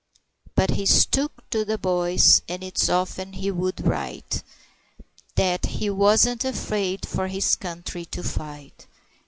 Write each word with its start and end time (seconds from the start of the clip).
But 0.55 0.71
he 0.71 0.87
stuck 0.87 1.47
to 1.51 1.63
the 1.63 1.77
boys, 1.77 2.41
and 2.49 2.63
it's 2.63 2.89
often 2.89 3.33
he 3.33 3.51
would 3.51 3.85
write, 3.85 4.41
That 5.35 5.67
"he 5.77 5.91
wasn't 5.91 6.43
afraid 6.43 7.05
for 7.05 7.27
his 7.27 7.55
country 7.55 8.05
to 8.05 8.23
fight." 8.23 8.87